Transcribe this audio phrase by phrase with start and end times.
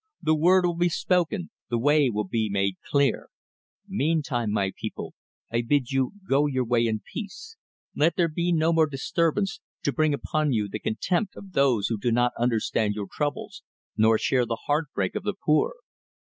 [0.19, 3.27] The word will be spoken, the way will be made clear.
[3.87, 5.13] Meantime, my people,
[5.51, 7.55] I bid you go your way in peace.
[7.95, 11.99] Let there be no more disturbance, to bring upon you the contempt of those who
[11.99, 13.61] do not understand your troubles,
[13.95, 15.75] nor share the heartbreak of the poor.